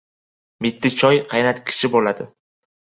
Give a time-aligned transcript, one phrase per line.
[0.67, 2.31] Mitti choy qaynatgichi bo‘ladi.